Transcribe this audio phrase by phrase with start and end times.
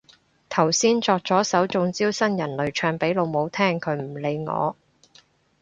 [0.49, 4.75] 頭先作咗首中招新人類唱俾老母聽，佢唔理我